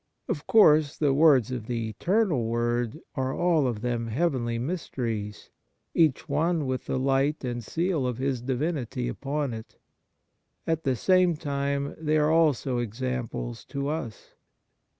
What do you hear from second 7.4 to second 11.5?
and seal of His Divinity upon it. At the same